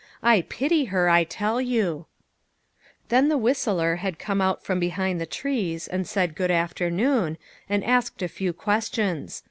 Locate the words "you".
1.61-2.07